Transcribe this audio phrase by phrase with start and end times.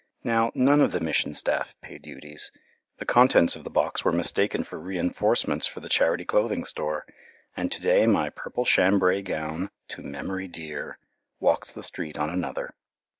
[0.23, 2.51] Now, none of the Mission staff pay duties.
[2.97, 7.05] The contents of the box were mistaken for reinforcements for the charity clothing store,
[7.55, 10.97] and to day my purple chambray gown, "to memory dear,"
[11.39, 12.73] walks the street on another.